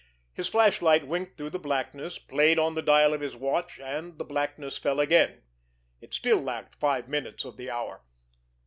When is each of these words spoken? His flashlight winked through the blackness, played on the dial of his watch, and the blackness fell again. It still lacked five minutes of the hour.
His 0.33 0.49
flashlight 0.49 1.05
winked 1.05 1.37
through 1.37 1.51
the 1.51 1.59
blackness, 1.59 2.17
played 2.17 2.57
on 2.57 2.73
the 2.73 2.81
dial 2.81 3.13
of 3.13 3.21
his 3.21 3.35
watch, 3.35 3.79
and 3.79 4.17
the 4.17 4.25
blackness 4.25 4.79
fell 4.79 4.99
again. 4.99 5.43
It 6.01 6.11
still 6.11 6.41
lacked 6.41 6.73
five 6.73 7.07
minutes 7.07 7.45
of 7.45 7.55
the 7.55 7.69
hour. 7.69 8.01